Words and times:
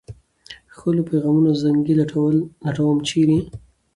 ښکلو 0.73 1.01
پېغلو 1.09 1.51
زنده 1.61 1.81
ګي 1.85 1.93
لټوم، 2.67 2.97
چېرې؟ 3.07 3.39